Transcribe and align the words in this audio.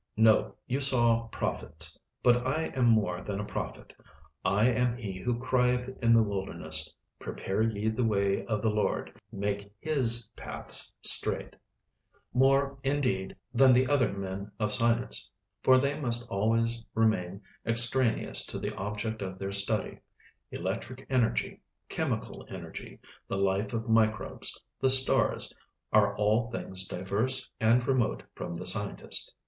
No, 0.17 0.55
you 0.65 0.81
saw 0.81 1.27
prophets; 1.27 1.99
but 2.23 2.43
I 2.43 2.71
am 2.73 2.87
more 2.87 3.21
than 3.21 3.39
a 3.39 3.45
prophet; 3.45 3.93
I 4.43 4.65
am 4.65 4.97
he 4.97 5.19
who 5.19 5.39
crieth 5.39 5.95
in 6.01 6.11
the 6.11 6.23
wilderness: 6.23 6.91
prepare 7.19 7.61
ye 7.61 7.87
the 7.87 8.03
way 8.03 8.43
of 8.47 8.63
the 8.63 8.71
Lord, 8.71 9.13
make 9.31 9.71
His 9.79 10.27
paths 10.35 10.91
straight. 11.03 11.55
More, 12.33 12.79
indeed, 12.83 13.35
than 13.53 13.73
the 13.73 13.85
other 13.85 14.11
men 14.11 14.51
of 14.59 14.73
science; 14.73 15.29
for 15.61 15.77
they 15.77 15.99
must 15.99 16.27
always 16.29 16.83
remain 16.95 17.39
extraneous 17.63 18.43
to 18.47 18.57
the 18.57 18.75
object 18.79 19.21
of 19.21 19.37
their 19.37 19.51
study: 19.51 19.99
electric 20.49 21.05
energy, 21.11 21.61
chemical 21.89 22.43
energy, 22.49 22.99
the 23.27 23.37
life 23.37 23.71
of 23.71 23.87
microbes, 23.87 24.59
the 24.79 24.89
stars, 24.89 25.53
are 25.93 26.15
all 26.17 26.49
things 26.49 26.87
diverse 26.87 27.51
and 27.59 27.85
remote 27.87 28.23
from 28.33 28.55
the 28.55 28.65
scientist. 28.65 29.31